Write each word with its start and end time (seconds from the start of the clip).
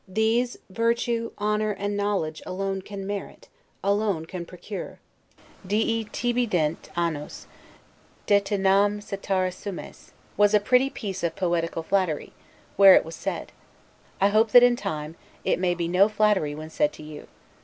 These, 0.07 0.57
virtue, 0.67 1.29
honor, 1.37 1.69
and 1.69 1.95
knowledge, 1.95 2.41
alone 2.43 2.81
can 2.81 3.05
merit, 3.05 3.47
alone 3.83 4.25
can 4.25 4.47
procure, 4.47 4.97
'Dii 5.67 6.11
tibi 6.11 6.47
dent 6.47 6.89
annos, 6.97 7.45
de 8.25 8.39
te 8.39 8.57
nam 8.57 8.99
cetera 8.99 9.51
sumes', 9.51 10.09
was 10.37 10.55
a 10.55 10.59
pretty 10.59 10.89
piece 10.89 11.21
of 11.23 11.35
poetical 11.35 11.83
flattery, 11.83 12.33
where 12.77 12.95
it 12.95 13.05
was 13.05 13.15
said: 13.15 13.51
I 14.19 14.29
hope 14.29 14.49
that, 14.53 14.63
in 14.63 14.75
time, 14.75 15.17
it 15.45 15.59
may 15.59 15.75
be 15.75 15.87
no 15.87 16.09
flattery 16.09 16.55
when 16.55 16.71
said 16.71 16.93
to 16.93 17.03
you. 17.03 17.27